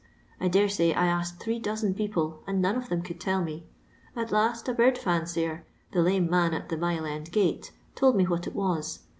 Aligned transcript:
I 0.39 0.47
daresay 0.47 0.93
I 0.95 1.05
asked 1.05 1.39
three; 1.43 1.59
dozen 1.59 1.93
people, 1.93 2.39
and 2.47 2.59
none 2.59 2.75
of 2.75 2.89
them 2.89 3.03
could 3.03 3.19
tell 3.19 3.43
me. 3.43 3.67
At 4.15 4.31
last 4.31 4.67
a 4.67 4.73
bird 4.73 4.95
fencier, 4.97 5.61
the 5.91 6.01
lame 6.01 6.27
man 6.27 6.55
at 6.55 6.69
the 6.69 6.75
Mile 6.77 7.05
end 7.05 7.31
gate, 7.31 7.71
told 7.93 8.15
me 8.15 8.23
what 8.25 8.47
it 8.47 8.55
was. 8.55 9.01